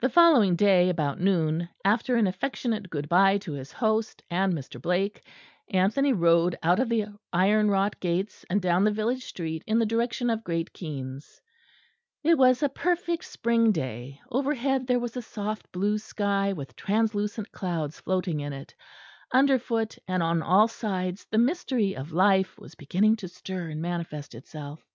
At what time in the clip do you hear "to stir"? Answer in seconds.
23.16-23.70